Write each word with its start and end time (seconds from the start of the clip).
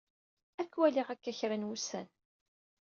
Ad 0.61 0.67
k-waliɣ 0.71 1.07
akk-a 1.13 1.31
kra 1.39 1.57
n 1.57 1.67
wussan. 1.67 2.07